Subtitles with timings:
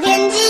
[0.00, 0.47] 天气。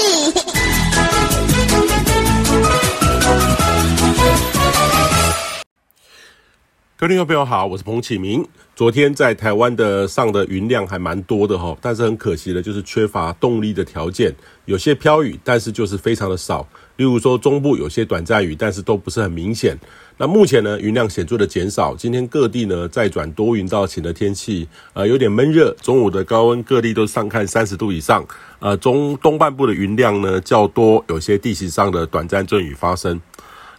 [7.01, 8.45] 各位朋友好，我是彭启明。
[8.75, 14.35] 昨天在台湾的上的云量还蛮多的哈，但是很可惜的就是缺乏动力的条件，
[14.65, 16.67] 有些飘雨，但是就是非常的少。
[16.97, 19.79] 例如说中部有些短暂雨，但是都不是很明显。
[20.17, 28.27] 那目前呢，云量显著的减少，今天各地呢再转多云到晴的天气，呃，有点闷热，中午的高温各地都上看三十度以上。
[28.59, 33.21] 呃，中东半部的云量呢较多，有些地形上的短暂阵雨发生。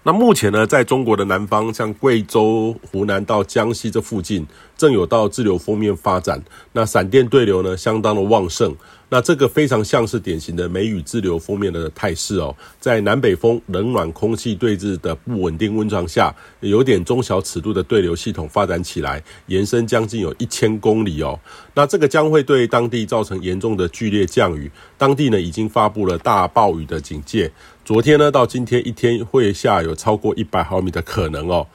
[0.04, 6.42] 那目前呢，在中国的南方，像贵州、湖南到江西这附近，正有到自流锋面发展。
[6.72, 8.74] 那闪电对流呢，相当的旺盛。
[9.10, 12.56] 那这个非常像是典型的梅雨滞留封面的态势哦。
[12.80, 21.40] 在南北风冷暖空气对峙的不稳定温床下，有点中小尺度的对流系统发展起来，延伸将近有一千公里哦。
[21.74, 24.70] 那这个将会对当地造成严重的剧烈降雨。
[24.98, 27.52] 当地呢，已经发布了大暴雨的警戒。
[27.84, 31.66] 昨天呢，到今天一天会下有超过一百毫米的可能哦。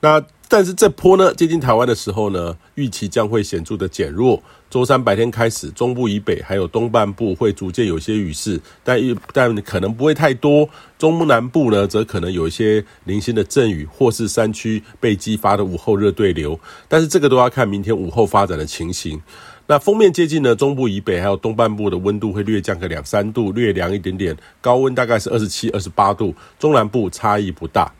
[0.00, 4.42] 那但是这波呢，接近台湾的时候呢，预期将会显著的减弱。
[4.68, 8.98] 周三白天开始，中部以北还有东半部会逐渐有些雨势，但
[9.32, 10.68] 但可能不会太多。
[10.98, 16.58] 中部南部呢，则可能有一些零星的阵雨，或是山区被激发的午后热对流。
[16.88, 19.20] 但是这个都要看明天午后发展的情形。
[19.66, 27.92] 那锋面接近呢，中部以北还有东半部的温度会略降个两三度，略凉一点点，高温大概是二十七、二十八度，中南部差异不大。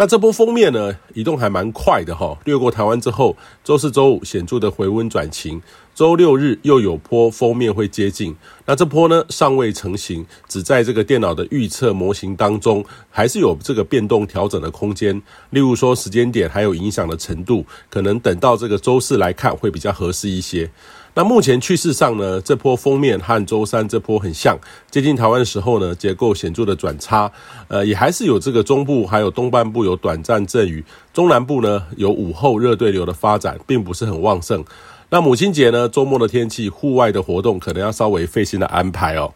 [0.00, 5.60] 那这波锋面呢，移动还蛮快的哈，掠过台湾之后，周四、周五显著的回温转晴，
[5.92, 8.32] 周六日又有波锋面会接近。
[8.64, 15.20] 那这波呢，尚未成型，只在这个电脑的预测模型当中，还是有这个变动调整的空间。
[15.50, 20.70] 例如说时间点还有影响的程度，可能等到这个周四来看会比较合适一些。
[21.18, 24.56] 那目前趋势上呢，这波封面和周三这波很像，
[24.88, 27.28] 接近台湾的时候呢，结构显著的转差，
[27.66, 34.64] 呃，也还是有这个中部还有东半部有短暂阵雨，中南部呢有午后热对流的发展，并不是很旺盛。
[35.10, 39.34] 那母亲节呢，周末的天气，户外的活动可能要稍微费心的安排哦。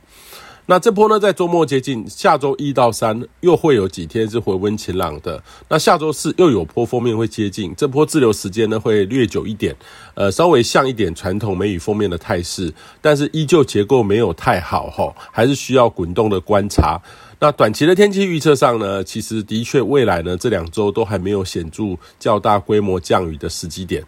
[0.72, 5.38] 那这波呢，在周末接近，下周一到三又会有几天是回温晴朗的。
[5.68, 9.76] 那下周四又有波锋面会接近，这波滞留时间呢会略久一点，
[10.14, 12.72] 呃，稍微像一点传统梅雨锋面的态势，
[13.02, 16.98] 但是依旧结构没有太好哈，还是需要滚动的观察。
[17.38, 24.02] 那短期的天气预测上呢，其实的确未来呢这两周都还没有显著较大规模降雨的时机点。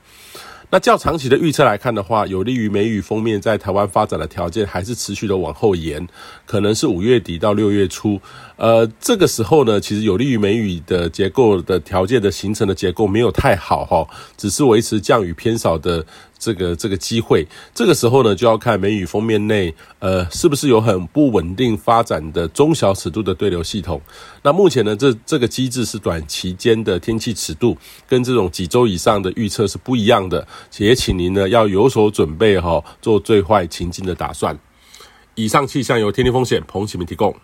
[0.70, 6.04] 那较长期的预测来看的话，有利于梅雨封面在台湾发展的条件还是持续的往后延，
[6.46, 8.20] 可能是五月底到六月初。
[8.56, 16.04] 呃，这个时候呢，其实有利于梅雨的结构的条件的形成的结构没有太好哈，只是维持降雨偏少的。
[16.44, 23.98] 这个这个机会，这个时候呢，就要看梅雨封面内，呃，是不是有很不稳定发展的中小尺度的对流系统。
[24.42, 27.74] 那目前呢，这这个机制是短期间的天气尺度，
[28.06, 30.46] 跟这种几周以上的预测是不一样的。
[30.76, 34.58] 也请您呢要有所准备哈，做最坏情境的打算。
[35.34, 37.34] 以上气象由天气风险彭启明提供。